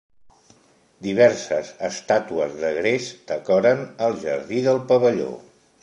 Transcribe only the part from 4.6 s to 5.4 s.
del pavelló.